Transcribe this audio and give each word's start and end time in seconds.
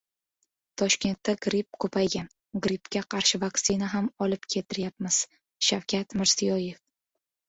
Toshkentda 0.81 1.33
gripp 1.45 1.67
ko‘paygan. 1.83 2.31
Grippga 2.65 3.01
qarshi 3.15 3.39
vaksina 3.43 3.89
ham 3.91 4.07
olib 4.27 4.47
keltiryapmiz- 4.55 5.19
Shavkat 5.69 6.17
Mirziyoyev 6.23 6.81